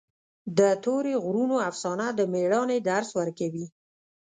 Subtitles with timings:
[0.57, 3.65] د تورې غرونو افسانه د مېړانې درس ورکوي.